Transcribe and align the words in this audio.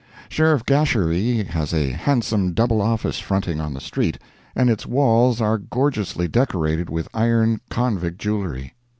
Sheriff 0.29 0.65
Gasherie 0.65 1.43
has 1.45 1.75
a 1.75 1.91
handsome 1.91 2.53
double 2.53 2.81
office 2.81 3.19
fronting 3.19 3.61
on 3.61 3.75
the 3.75 3.79
street, 3.79 4.17
and 4.55 4.67
its 4.67 4.87
walls 4.87 5.39
are 5.39 5.59
gorgeously 5.59 6.27
decorated 6.27 6.89
with 6.89 7.07
iron 7.13 7.61
convict 7.69 8.17
jewelry. 8.17 8.73